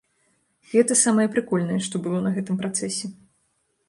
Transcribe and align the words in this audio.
Гэта 0.69 0.95
самае 1.01 1.27
прыкольнае, 1.35 1.77
што 1.87 2.01
было 2.05 2.21
на 2.29 2.31
гэтым 2.39 2.57
працэсе. 2.63 3.05